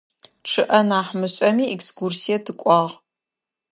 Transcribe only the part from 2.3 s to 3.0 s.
тыкӏуагъ.